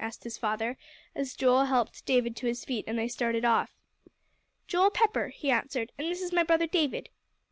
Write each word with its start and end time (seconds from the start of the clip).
asked 0.00 0.24
his 0.24 0.36
father, 0.36 0.76
as 1.14 1.36
Joel 1.36 1.66
helped 1.66 2.04
David 2.04 2.34
to 2.38 2.48
his 2.48 2.64
feet, 2.64 2.84
and 2.88 2.98
they 2.98 3.06
started 3.06 3.44
off. 3.44 3.70
"Joel 4.66 4.90
Pepper," 4.90 5.28
he 5.28 5.52
answered, 5.52 5.92
"and 5.96 6.08
this 6.08 6.20
is 6.20 6.32
my 6.32 6.42
brother 6.42 6.66
David. 6.66 7.10